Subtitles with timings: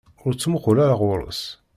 [0.25, 1.41] Ur ttmuqul ara ɣur-s!